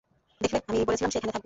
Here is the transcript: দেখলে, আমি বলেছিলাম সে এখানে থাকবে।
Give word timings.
দেখলে, 0.41 0.59
আমি 0.67 0.79
বলেছিলাম 0.87 1.11
সে 1.11 1.17
এখানে 1.17 1.31
থাকবে। 1.31 1.39